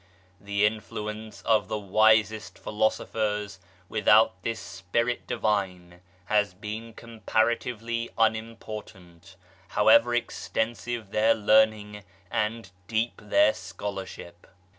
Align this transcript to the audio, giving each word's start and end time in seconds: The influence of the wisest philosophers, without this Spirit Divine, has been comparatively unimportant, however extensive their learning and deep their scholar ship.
The 0.39 0.65
influence 0.65 1.43
of 1.43 1.67
the 1.67 1.77
wisest 1.77 2.57
philosophers, 2.57 3.59
without 3.87 4.41
this 4.41 4.59
Spirit 4.59 5.27
Divine, 5.27 6.01
has 6.25 6.55
been 6.55 6.95
comparatively 6.95 8.09
unimportant, 8.17 9.35
however 9.67 10.15
extensive 10.15 11.11
their 11.11 11.35
learning 11.35 12.03
and 12.31 12.71
deep 12.87 13.21
their 13.23 13.53
scholar 13.53 14.07
ship. 14.07 14.47